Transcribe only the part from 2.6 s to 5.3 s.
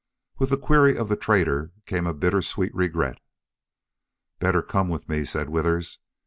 regret. "Better come with me,"